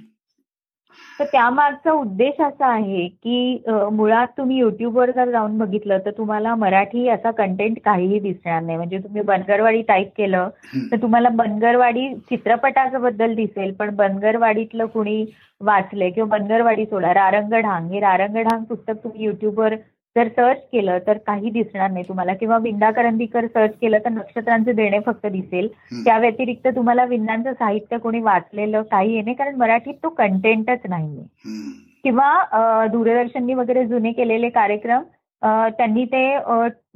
[1.20, 7.08] तर त्यामागचा उद्देश असा आहे की मुळात तुम्ही युट्यूबवर जर जाऊन बघितलं तर तुम्हाला मराठी
[7.10, 8.78] असा कंटेंट काहीही दिसणार नाही.
[8.78, 10.50] म्हणजे तुम्ही बनगरवाडी टाईप केलं
[10.92, 15.26] तर तुम्हाला बनगरवाडी चित्रपटाचं बद्दल दिसेल पण बनगरवाडीतलं कुणी
[15.62, 19.76] वाचले किंवा बनगरवाडी सोडा रारंग ढांग हे रारंग ढांग पुस्तक तुम्ही युट्यूबवर
[20.16, 22.34] जर सर्च केलं तर काही दिसणार नाही तुम्हाला.
[22.40, 25.68] किंवा विंदा करंदीकर सर्च केलं तर नक्षत्रांचे देणे फक्त दिसेल.
[26.06, 31.24] त्या व्यतिरिक्त तुम्हाला विंदांचं साहित्य कोणी वाचलेलं काही नाही कारण मराठीत तो कंटेंटच नाहीये.
[32.04, 35.04] किंवा दूरदर्शननी वगैरे जुने केलेले कार्यक्रम
[35.78, 36.24] त्यांनी ते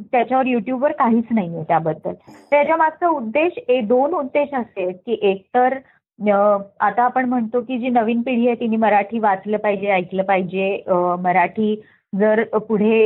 [0.01, 2.13] त्याच्यावर युट्यूबवर काहीच नाहीये त्याबद्दल.
[2.51, 5.77] त्याच्या मागचा उद्देश दोन उद्देश असे की एक तर
[6.19, 10.83] आता आपण म्हणतो की जी नवीन पिढी आहे तिने मराठी वाचलं पाहिजे ऐकलं पाहिजे
[11.23, 11.75] मराठी
[12.13, 13.05] जर पुढे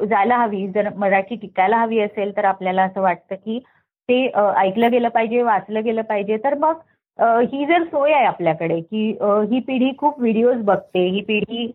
[0.00, 3.58] जायला हवी जर मराठी टिकायला हवी असेल तर आपल्याला असं वाटतं की
[4.08, 4.24] ते
[4.56, 6.36] ऐकलं गेलं पाहिजे वाचलं गेलं पाहिजे.
[6.36, 6.80] तर मग
[7.18, 9.10] ही जर सोय आहे आपल्याकडे की
[9.50, 11.70] ही पिढी खूप व्हिडिओज बघते ही पिढी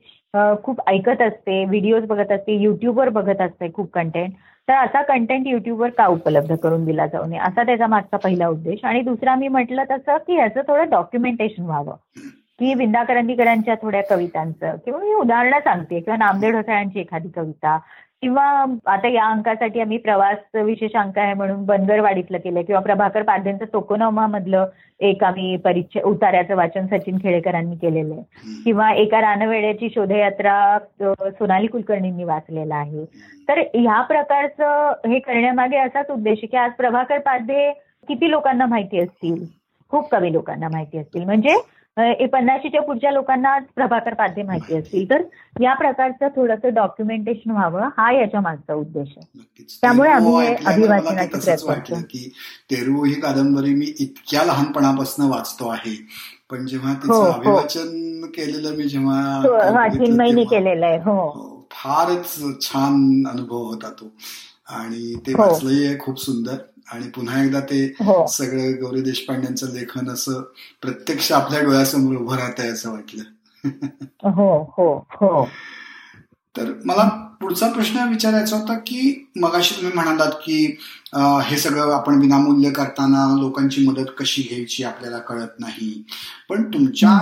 [0.63, 4.31] खूप ऐकत असते व्हिडिओज बघत असते युट्यूबवर बघत असते खूप कंटेंट
[4.67, 7.39] तर असा कंटेंट युट्यूबवर का उपलब्ध करून दिला जाऊ नये?
[7.39, 8.83] असा त्याचा मागचा पहिला उद्देश.
[8.83, 11.95] आणि दुसरा मी म्हटलं तसं की ह्याचं थोडं डॉक्युमेंटेशन व्हावं.
[12.59, 14.75] की विंदा करंदीकरांच्या थोड्या कवितांचं.
[14.85, 17.77] किंवा मी उदाहरणं सांगते किंवा नामदेव ढोसाळ्यांची एखादी कविता.
[18.21, 18.43] किंवा
[18.85, 24.25] आता या अंकासाठी आम्ही प्रवास विशेष अंक आहे म्हणून बनगरवाडीतलं केलं किंवा प्रभाकर पाध्यांचं टोकोनोमा
[24.27, 24.65] मधलं
[24.99, 32.23] एक आम्ही परिचय उतार्याचं वाचन सचिन खेडेकरांनी केलेलं आहे किंवा एका रानवेड्याची शोधयात्रा सोनाली कुलकर्णींनी
[32.23, 33.05] वाचलेला आहे.
[33.49, 37.71] तर ह्या प्रकारचं हे करण्यामागे असाच उद्देश की आज प्रभाकर पाध्ये
[38.07, 39.45] किती लोकांना माहिती असतील?
[39.91, 41.23] खूप कमी लोकांना माहिती असतील.
[41.25, 41.55] म्हणजे
[41.97, 45.09] पन्नाशीच्या पुढच्या लोकांना प्रभाकर पाध्ये माहिती असतील.
[45.09, 45.21] तर
[45.61, 49.63] या प्रकारचं थोडंसं डॉक्युमेंटेशन व्हावं हा याच्या मागचा उद्देश आहे.
[49.81, 52.31] त्यामुळे आम्ही अभिवाचनाचे प्रयत्न की
[52.71, 55.95] तेरू ही कादंबरी मी इतक्या लहानपणापासून वाचतो आहे.
[56.51, 57.31] पण जेव्हा तिचं हो, हो.
[57.31, 60.97] अभिवाचन केलेलं मी जेव्हा चिन्मयीने केलेलं आहे.
[60.97, 61.29] हो.
[61.29, 64.13] हो फारच छान अनुभव होता तो.
[64.69, 66.55] आणि ते वाचलंही खूप सुंदर.
[66.87, 68.25] आणि पुन्हा एकदा ते हो.
[68.27, 70.41] सगळं गौरी देशपांड्यांचं लेखन असं
[70.81, 73.23] प्रत्यक्ष आपल्या डोळ्यासमोर उभं राहत आहे असं वाटलं.
[74.35, 75.45] हो हो हो.
[76.55, 77.03] तर मला
[77.41, 80.55] पुढचा प्रश्न विचारायचा होता की मगाशी तुम्ही म्हणालात की
[81.45, 85.91] हे सगळं आपण विनामूल्य करताना लोकांची मदत कशी घ्यायची आपल्याला कळत नाही.
[86.49, 87.17] पण तुमच्या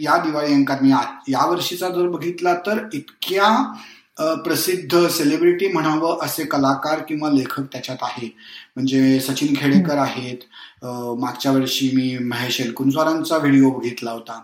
[0.00, 0.90] या दिवाळी अंकात मी
[1.32, 3.50] या वर्षीचा जर बघितला तर इतक्या
[4.44, 8.28] प्रसिद्ध सेलिब्रिटी म्हणावं असे कलाकार किंवा लेखक त्याच्यात आहे.
[8.76, 10.36] म्हणजे सचिन खेडेकर आहेत.
[11.20, 14.40] मागच्या वर्षी मी महेश एलकुंजवारांचा व्हिडिओ बघितला होता.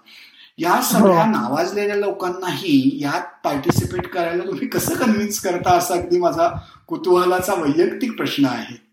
[0.58, 1.30] या सगळ्या हो.
[1.30, 5.72] नावाजलेल्या लोकांनाही यात पार्टिसिपेट करायला तुम्ही कसं कन्व्हिन्स करता?
[5.72, 6.48] असा अगदी माझा
[6.86, 8.85] कुतूहलाचा वैयक्तिक प्रश्न आहे.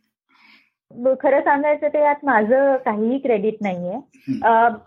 [1.21, 3.97] खरं सांगायचं ते यात माझं काहीही क्रेडिट नाहीये.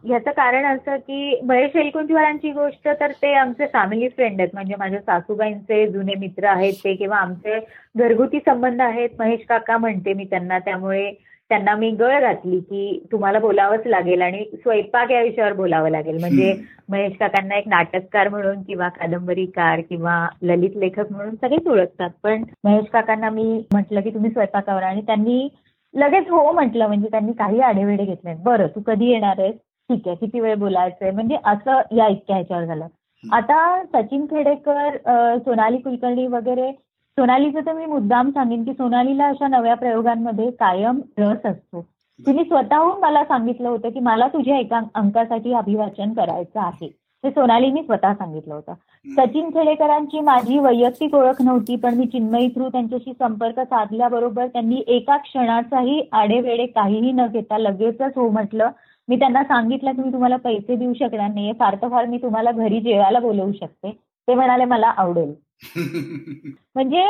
[0.04, 4.50] ह्याचं कारण असं की महेश एलकुंजवारांची गोष्ट तर ते आमचे फॅमिली फ्रेंड आहेत.
[4.54, 7.58] म्हणजे माझ्या सासूबाईंचे जुने मित्र आहेत ते किंवा आमचे
[7.98, 9.08] घरगुती संबंध आहेत.
[9.18, 10.58] महेश काका म्हणते मी त्यांना.
[10.58, 11.10] त्यामुळे
[11.50, 16.18] त्यांना मी गळ घातली की तुम्हाला बोलावंच लागेल आणि स्वयंपाक या विषयावर बोलावं लागेल.
[16.20, 16.54] म्हणजे
[16.88, 22.10] महेश काकांना एक नाटककार म्हणून किंवा कादंबरीकार किंवा ललित लेखक म्हणून सगळेच ओळखतात.
[22.22, 24.82] पण महेश काकांना मी म्हटलं की तुम्ही स्वयंपाकावर.
[24.82, 25.48] आणि त्यांनी
[25.96, 29.54] लगेच हो म्हटलं म्हणजे त्यांनी काही आढेवेडे घेतले बरं तू कधी येणार आहेस?
[29.90, 31.10] ठीक आहे किती वेळ बोलायचंय?
[31.10, 32.86] म्हणजे असं या इतक्या ह्याच्यावर झालं.
[33.24, 34.96] आता सचिन खेडेकर
[35.38, 36.70] सोनाली कुलकर्णी वगैरे
[37.18, 41.80] सोनालीचं तर मी मुद्दाम सांगेन की सोनालीला अशा नव्या प्रयोगांमध्ये कायम रस असतो.
[42.20, 46.88] तिने स्वतःहून मला सांगितलं होतं की मला तुझ्या एका अंकासाठी अभिवाचन करायचं आहे.
[47.26, 48.74] हे सोनालीनी स्वतः सांगितलं होतं.
[49.06, 55.16] सचिन खेडेकरांची माझी वैयक्तिक ओळख नव्हती पण मी चिन्मयी थ्रू त्यांच्याशी संपर्क साधल्याबरोबर त्यांनी एका
[55.16, 58.70] क्षणाचाही आडेवेडे काहीही न घेता लगेचच हो म्हटलं.
[59.08, 62.50] मी त्यांना सांगितलं की मी तुम्हाला पैसे देऊ शकणार नाही फार तर फार मी तुम्हाला
[62.50, 63.90] घरी जेवायला बोलवू शकते.
[64.28, 65.34] ते म्हणाले मला आवडेल.
[66.74, 67.02] म्हणजे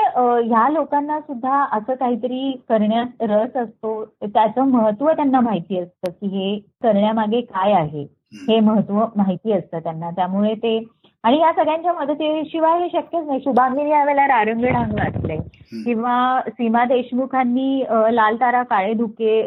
[0.46, 6.58] ह्या लोकांना सुद्धा असं काहीतरी करण्यात रस असतो त्याचं महत्त्व त्यांना माहिती असतं की हे
[6.82, 8.06] करण्यामागे काय आहे.
[8.48, 10.10] हे महत्त्व माहिती असतं त्यांना.
[10.10, 10.78] त्यामुळे ते
[11.24, 13.40] आणि या सगळ्यांच्या मदतीशिवाय हे शक्यच नाही.
[13.44, 15.36] शुभांगीने यावेळेला रारंग डांग वाचले
[15.84, 19.40] किंवा सीमा देशमुखांनी लाल तारा काळे धुके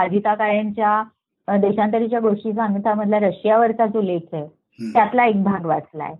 [0.00, 1.02] अजिता काळेंच्या
[1.48, 4.46] देशांतरीच्या गोष्टी सांगतामधला रशियावरचा जो लेख आहे
[4.94, 6.14] त्यातला एक भाग वाचलाय.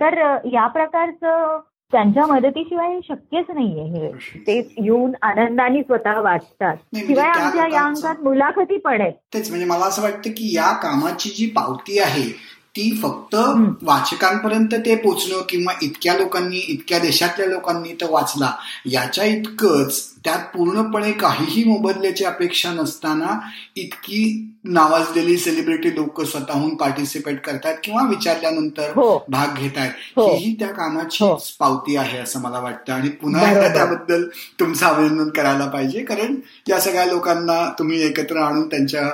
[0.00, 0.14] तर
[0.52, 1.60] या प्रकारचं
[1.92, 4.12] त्यांच्या मदतीशिवाय शक्यच नाहीये हे.
[4.46, 6.76] ते येऊन आनंदाने स्वतः वाचतात.
[6.92, 9.12] म्हणजे शिवाय आमच्या या अंकात मुलाखती पण आहेत.
[9.12, 13.34] तेच म्हणजे मला असं वाटतं की या कामाची जी पावती आहे ती फक्त
[13.82, 18.50] वाचकांपर्यंत ते पोचणं किंवा इतक्या लोकांनी इतक्या देशातल्या लोकांनी तो वाचला
[18.86, 23.38] याच्या इतकंच त्यात पूर्णपणे काहीही मोबदल्याची अपेक्षा नसताना
[23.76, 29.18] इतकी नावाजलेली सेलिब्रिटी लोक स्वतःहून पार्टिसिपेट करतात किंवा विचारल्यानंतर हो.
[29.28, 30.26] भाग घेत आहेत हो.
[30.34, 31.34] ही त्या कामाची हो.
[31.60, 33.68] पावती आहे असं मला वाटतं आणि पुन्हा एकदा.
[33.68, 34.26] त्याबद्दल
[34.60, 36.34] तुमचं अभिनंदन करायला पाहिजे कारण
[36.68, 39.08] या सगळ्या लोकांना तुम्ही एकत्र आणून त्यांच्या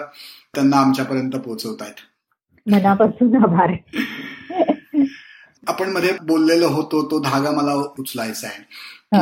[0.54, 2.00] त्यांना आमच्यापर्यंत पोहोचवतायत
[2.66, 3.72] मनापासून आभार.
[5.68, 8.62] आपण मध्ये बोललेलो होतो तो धागा मला उचलायचा आहे.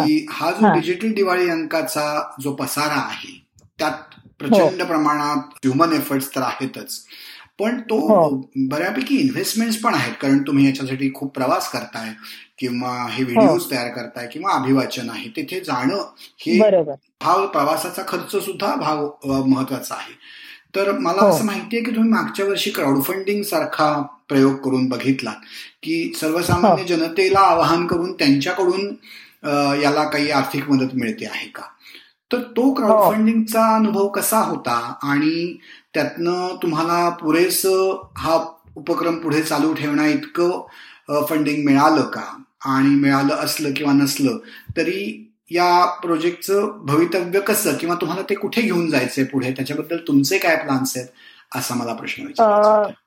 [0.06, 0.74] की हा जो हा.
[0.74, 3.46] डिजिटल दिवाळी अंकाचा जो पसारा आहे
[3.78, 7.04] त्यात प्रचंड प्रमाणात ह्युमन एफर्ट्स तर आहेतच.
[7.58, 8.50] पण तो हो.
[8.56, 12.08] बऱ्यापैकी इन्व्हेस्टमेंट्स पण आहेत कारण तुम्ही याच्यासाठी खूप प्रवास करताय
[12.58, 15.28] किंवा हे व्हिडिओज तयार करताय किंवा अभिवाचन आहे.
[15.28, 16.04] तिथे जाणं
[16.38, 16.58] हे
[17.20, 20.12] भाव प्रवासाचा खर्च सुद्धा भाव अ, महत्त्वाचा आहे.
[20.74, 21.28] तर मला हो.
[21.28, 23.90] असं माहितीये की तुम्ही मागच्या वर्षी क्राऊड फंडिंग सारखा
[24.28, 25.30] प्रयोग करून बघितला
[25.82, 26.88] की सर्वसामान्य हो.
[26.88, 28.94] जनतेला आवाहन करून त्यांच्याकडून
[29.82, 31.62] याला काही आर्थिक मदत मिळते आहे का
[32.30, 33.10] तर तो क्राऊड हो.
[33.12, 35.56] फंडिंगचा अनुभव कसा होता आणि
[35.94, 37.64] त्यातनं तुम्हाला पुरेस
[38.16, 38.38] हा
[38.76, 42.22] उपक्रम पुढे चालू ठेवण्या इतकं फंडिंग मिळालं का
[42.66, 44.36] आणि मिळालं असलं किंवा नसलं
[44.76, 47.76] तरी या प्रोजेक्टचं भवितव्य कसं?
[47.80, 49.50] किंवा तुम्हाला ते कुठे घेऊन जायचंय पुढे?
[49.50, 51.08] त्याच्याबद्दल तुमचे काय प्लान्स आहेत?
[51.56, 53.06] असा मला प्रश्न विचारायचा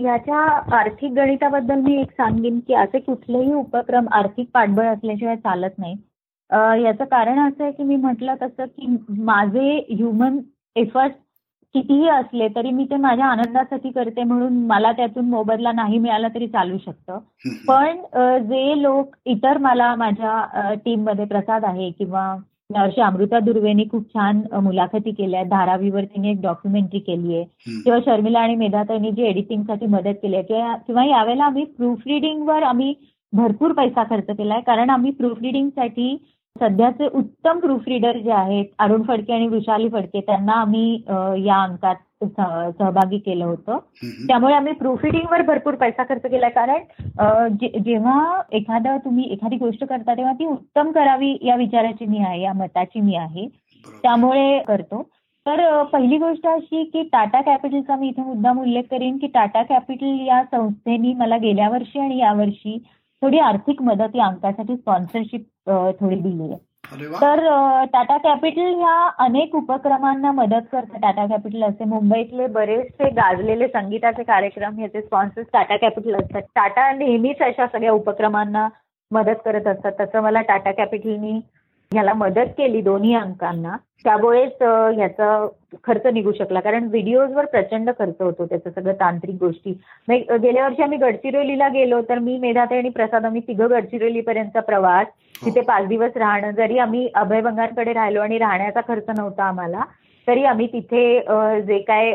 [0.00, 0.38] याच्या
[0.78, 5.94] आर्थिक गणिताबद्दल मी एक सांगेन की असे कुठलेही उपक्रम आर्थिक पाठबळ असल्याशिवाय चालत नाही.
[6.84, 8.86] याचं कारण असं आहे की मी म्हटलं तसं की
[9.22, 10.38] माझे ह्युमन
[10.76, 11.12] एफर्ट
[11.74, 16.46] कितीही असले तरी मी ते माझ्या आनंदासाठी करते म्हणून मला त्यातून मोबदला नाही मिळाला तरी
[16.48, 17.18] चालू शकतं.
[17.68, 18.00] पण
[18.48, 22.34] जे लोक इतर मला माझ्या टीममध्ये प्रसाद आहे किंवा
[22.74, 27.44] यावर्षी अमृता दुर्वेनी खूप छान मुलाखती केल्या धारावीवर तिने एक डॉक्युमेंटरी केली आहे.
[27.84, 30.44] किंवा शर्मिला आणि मेधाताईंनी जी एडिटिंगसाठी मदत केली आहे.
[30.44, 32.94] किंवा किंवा यावेळेला आम्ही प्रूफ रिडिंगवर आम्ही
[33.32, 34.60] भरपूर पैसा खर्च केलाय.
[34.60, 36.16] कारण आम्ही प्रूफ रिडिंगसाठी
[36.60, 40.94] सध्याचे उत्तम प्रूफ रिडर जे आहेत अरुण फडके आणि वृषाली फडके त्यांना आम्ही
[41.46, 43.78] या अंकात सह- सहभागी केलं होतं.
[44.26, 47.48] त्यामुळे आम्ही प्रूफ रिडिंगवर भरपूर पैसा खर्च केलाय कारण
[47.84, 52.52] जेव्हा एखादं तुम्ही एखादी गोष्ट करता तेव्हा ती उत्तम करावी या विचाराची मी आहे या
[52.52, 53.46] मताची मी आहे.
[54.02, 55.02] त्यामुळे करतो
[55.46, 60.18] तर पहिली गोष्ट अशी की टाटा कॅपिटलचा मी इथे मुद्दाम उल्लेख करेन की टाटा कॅपिटल
[60.20, 62.78] या संस्थेनी मला गेल्या वर्षी आणि यावर्षी
[63.22, 65.44] थोडी आर्थिक मदत या अंकासाठी स्पॉन्सरशिप
[66.00, 66.68] थोडी दिली आहे.
[67.20, 67.40] तर
[67.84, 74.78] टाटा कॅपिटल ह्या अनेक उपक्रमांना मदत करतं टाटा कॅपिटल असे मुंबईतले बरेचसे गाजलेले संगीताचे कार्यक्रम
[74.78, 76.42] ह्याचे स्पॉन्सर्स टाटा कॅपिटल असतात.
[76.54, 78.68] टाटा नेहमीच अशा सगळ्या उपक्रमांना
[79.10, 79.92] मदत करत असतात.
[80.00, 81.40] तसं मला टाटा कॅपिटलनी
[81.92, 85.46] ह्याला मदत केली दोन्ही अंकांना त्यामुळेच ह्याचा
[85.84, 86.60] खर्च निघू शकला.
[86.60, 89.72] कारण व्हिडिओजवर प्रचंड खर्च होतो त्याचं सगळं तांत्रिक गोष्टी.
[90.08, 95.06] गेल्या वर्षी आम्ही गडचिरोलीला गेलो तर मी मेधाते आणि प्रसाद आम्ही तिघं गडचिरोलीपर्यंतचा प्रवास.
[95.44, 96.50] तिथे पाच दिवस राहणं.
[96.52, 99.84] जरी आम्ही अभय बंगारकडे राहिलो आणि राहण्याचा खर्च नव्हता आम्हाला
[100.28, 102.12] तरी आम्ही तिथे जे काय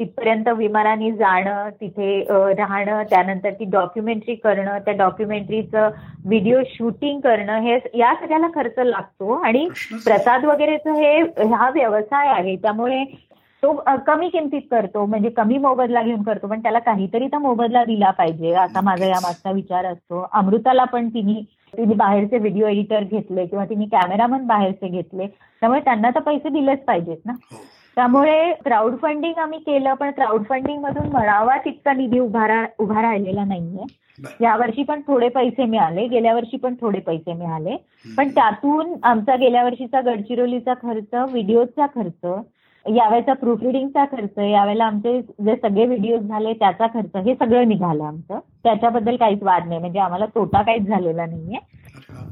[0.00, 2.20] तिथपर्यंत विमानाने जाणं तिथे
[2.54, 5.90] राहणं त्यानंतर ती डॉक्युमेंटरी करणं त्या डॉक्युमेंटरीचं
[6.24, 9.68] व्हिडिओ शूटिंग करणं हे या सगळ्याला खर्च लागतो आणि
[10.04, 11.20] प्रसाद वगैरेचं हे
[11.54, 12.56] हा व्यवसाय आहे.
[12.56, 13.04] त्यामुळे
[13.62, 13.72] तो
[14.06, 15.04] कमी किमतीत करतो.
[15.06, 16.46] म्हणजे कमी मोबदला घेऊन करतो.
[16.46, 18.54] पण त्याला काहीतरी तर मोबदला दिला पाहिजे.
[18.54, 20.26] असा माझा या मागचा विचार असतो.
[20.32, 21.40] अमृताला पण तिने
[21.76, 25.26] तिने बाहेरचे व्हिडिओ एडिटर घेतले किंवा तिने कॅमेरामन बाहेरचे घेतले.
[25.62, 27.32] त्यामुळे त्यांना तर पैसे दिलेच पाहिजेत ना?
[27.52, 27.58] हो.
[27.96, 33.84] त्यामुळे क्राऊड फंडिंग आम्ही केलं पण क्राऊड फंडिंग मधून म्हणावा तितका निधी उभा राहिलेला नाहीये.
[34.40, 37.76] यावर्षी पण थोडे पैसे मिळाले गेल्या वर्षी पण थोडे पैसे मिळाले.
[38.16, 42.26] पण त्यातून आमचा गेल्या वर्षीचा गडचिरोलीचा खर्च व्हिडिओचा खर्च
[42.86, 48.04] यावेळेचा प्रूफ रिडिंगचा खर्च यावेळेला आमचे जे सगळे व्हिडिओ झाले त्याचा खर्च हे सगळं निघालं
[48.04, 48.38] आमचं.
[48.62, 51.58] त्याच्याबद्दल काहीच वाद नाही म्हणजे आम्हाला तोटा काहीच झालेला नाहीये.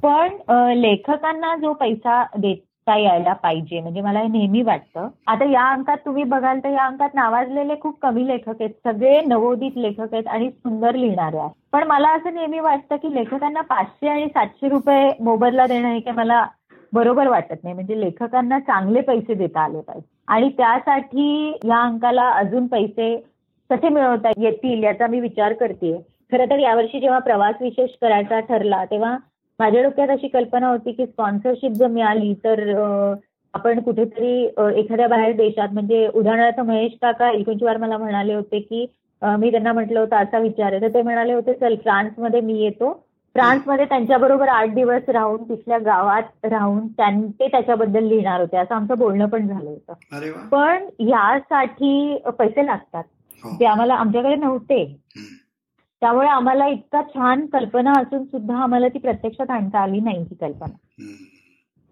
[0.02, 0.36] पण
[0.80, 3.80] लेखकांना जो पैसा देता यायला पाहिजे.
[3.80, 5.08] म्हणजे मला हे नेहमी वाटतं.
[5.26, 8.70] आता या अंकात तुम्ही बघाल तर या अंकात नावाजलेले खूप कमी लेखक आहेत.
[8.84, 11.50] सगळे नवोदित लेखक आहेत आणि सुंदर लिहिणारे आहेत.
[11.72, 16.16] पण मला असं नेहमी वाटतं की लेखकांना पाचशे आणि सातशे रुपये मोबदला देणं हे काही
[16.16, 16.44] मला
[16.92, 17.74] बरोबर वाटत नाही.
[17.74, 20.06] म्हणजे लेखकांना चांगले पैसे देता आले पाहिजे.
[20.28, 23.16] आणि त्यासाठी या अंकाला अजून पैसे
[23.70, 25.96] कसे मिळवता येतील याचा मी विचार करते
[26.32, 29.16] खरं तर यावर्षी जेव्हा प्रवास विशेष करायचा ठरला तेव्हा
[29.58, 32.62] माझ्या डोक्यात अशी कल्पना होती की स्पॉन्सरशिप जर मिळाली तर
[33.54, 34.44] आपण कुठेतरी
[34.80, 38.86] एखाद्या बाहेर देशात म्हणजे उदाहरणार्थ महेश काका एकोणची मला म्हणाले होते की
[39.22, 40.80] मी त्यांना म्हटलं होतं असा विचार आहे.
[40.80, 42.92] तर ते म्हणाले होते चल फ्रान्समध्ये मी येतो.
[43.34, 46.86] फ्रान्समध्ये त्यांच्याबरोबर आठ दिवस राहून तिथल्या गावात राहून
[47.30, 48.56] ते त्याच्याबद्दल लिहिणार होते.
[48.56, 49.92] असं आमचं बोलणं पण झालं होतं.
[50.50, 53.04] पण यासाठी पैसे लागतात.
[53.42, 53.56] हो.
[53.60, 54.84] ते आम्हाला आमच्याकडे नव्हते.
[56.02, 60.74] त्यामुळे आम्हाला इतका छान कल्पना असून सुद्धा आम्हाला ती प्रत्यक्षात आणता आली नाही ही कल्पना.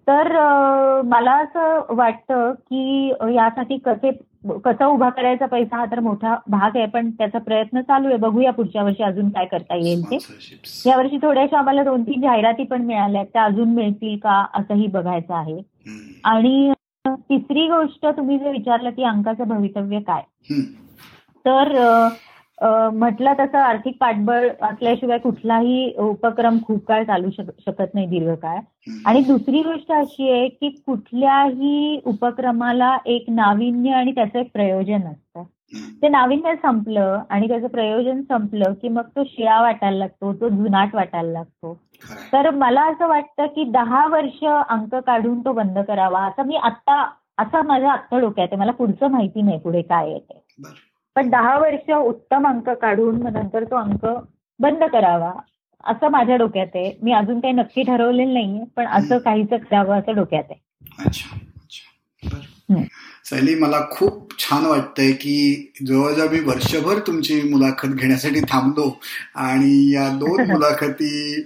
[0.07, 0.33] तर
[1.05, 4.11] मला असं वाटतं की यासाठी कसे
[4.65, 8.51] कसा उभा करायचा पैसा हा तर मोठा भाग आहे पण त्याचा प्रयत्न चालू आहे बघूया
[8.53, 10.83] पुढच्या वर्षी अजून काय करता येईल ते Sponsorships.
[10.87, 15.59] यावर्षी थोड्याशा आम्हाला दोन तीन जाहिराती पण मिळाल्या त्या अजून मिळतील का असंही बघायचं आहे.
[16.25, 16.73] आणि
[17.07, 20.23] तिसरी गोष्ट तुम्ही जे विचारलं की अंकाचं भवितव्य काय.
[21.45, 21.77] तर
[22.93, 28.59] म्हटलं तसं आर्थिक पाठबळ असल्याशिवाय कुठलाही उपक्रम खूप काळ चालू शक- शकत नाही दीर्घकाळ.
[29.07, 35.43] आणि दुसरी गोष्ट अशी आहे की कुठल्याही उपक्रमाला एक नाविन्य आणि त्याचं एक प्रयोजन असतं.
[36.03, 40.95] ते नाविन्य संपलं आणि त्याचं प्रयोजन संपलं की मग तो शिळा वाटायला लागतो तो जुनाट
[40.95, 41.81] वाटायला लागतो.
[42.33, 47.11] तर मला असं वाटतं की दहा वर्ष अंक काढून तो बंद करावा असं मी आत्ता
[47.39, 50.43] असं माझ्या आत्ता डोक्यात आहे मला पुढचं माहिती नाही पुढे काय येते.
[51.17, 54.07] पण दहा वर्ष उत्तम अंक काढून मग नंतर तो अंक
[54.61, 55.33] बंद करावा
[55.85, 56.93] असं माझ्या डोक्यात आहे.
[57.03, 60.61] मी अजून काही नक्की ठरवलेलं नाहीये पण असं काहीच करावं असं डोक्यात आहे.
[61.07, 61.39] अच्छा.
[63.25, 68.91] सायली मला खूप छान वाटतंय की जवळजवळ मी वर्षभर तुमची मुलाखत घेण्यासाठी थांबलो
[69.35, 71.43] आणि या दोन मुलाखती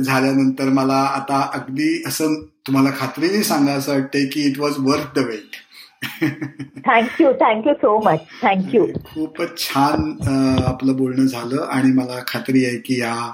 [0.00, 2.34] झाल्यानंतर मला आता अगदी असं
[2.66, 5.56] तुम्हाला खात्रीने सांगा असं वाटतंय की it was worth the wait
[6.86, 10.12] thank you thank you so much thank you खूपच छान
[10.66, 13.32] आपलं बोलणं झालं आणि मला खात्री आहे की या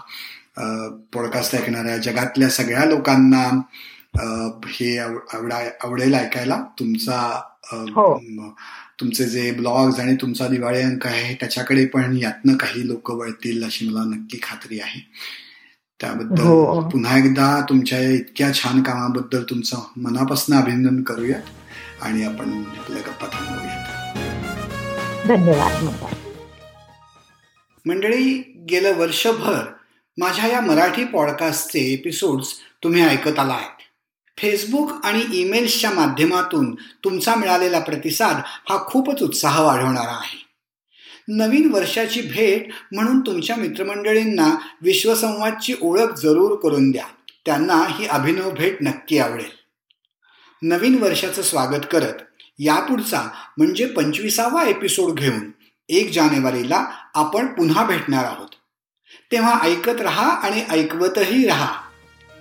[1.15, 3.61] पॉडकास्ट ऐकणाऱ्या जगातल्या सगळ्या लोकांना
[4.67, 6.57] हे आव- आवडा आवडेल ऐकायला.
[6.79, 7.41] तुमचा
[7.73, 8.19] हो.
[9.01, 13.89] तुमचे जे ब्लॉग्स आणि तुमचा दिवाळी अंक आहे त्याच्याकडे पण यातनं काही लोक वळतील अशी
[13.89, 15.01] मला नक्की खात्री आहे.
[16.01, 16.81] त्याबद्दल हो.
[16.89, 21.43] पुन्हा एकदा तुमच्या इतक्या छान कामाबद्दल तुमचं मनापासून अभिनंदन करूयात
[22.03, 23.93] आणि आपण आपल्या गप्पा थांबवूयात
[25.27, 26.05] धन्यवाद
[27.87, 29.65] मंडळी गेलं वर्षभर
[30.19, 32.49] माझ्या या मराठी पॉडकास्टचे एपिसोड्स
[32.83, 33.77] तुम्ही ऐकत आला आहेत
[34.39, 40.47] फेसबुक आणि ईमेल्सच्या माध्यमातून तुमचा मिळालेला प्रतिसाद हा खूपच उत्साह वाढवणारा आहे.
[41.29, 47.05] नवीन वर्षाची भेट म्हणून तुमच्या मित्रमंडळींना विश्वसंवादची ओळख जरूर करून द्या.
[47.47, 49.56] त्यांना ही अभिनव भेट नक्की आवडेल.
[50.63, 52.15] नवीन वर्षाचं स्वागत करत.
[52.59, 53.23] यापुढचा
[53.57, 55.51] म्हणजे पंचवीसावा एपिसोड घेऊन
[55.89, 58.49] एक जानेवारीला आपण पुन्हा भेटणार आहोत.
[59.33, 61.73] तेव्हा ऐकत रहा आणि ऐकवतही रहा.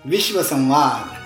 [0.05, 1.24] विश्वसंवाद.